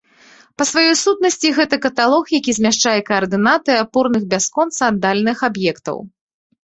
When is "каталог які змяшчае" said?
1.85-2.95